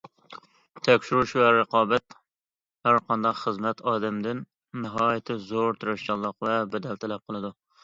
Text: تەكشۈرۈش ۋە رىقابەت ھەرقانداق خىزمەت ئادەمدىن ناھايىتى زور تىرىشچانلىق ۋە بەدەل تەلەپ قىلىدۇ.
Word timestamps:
تەكشۈرۈش 0.85 1.33
ۋە 1.41 1.49
رىقابەت 1.57 2.15
ھەرقانداق 2.89 3.37
خىزمەت 3.43 3.85
ئادەمدىن 3.93 4.41
ناھايىتى 4.87 5.39
زور 5.53 5.81
تىرىشچانلىق 5.85 6.49
ۋە 6.49 6.59
بەدەل 6.75 7.01
تەلەپ 7.07 7.29
قىلىدۇ. 7.31 7.57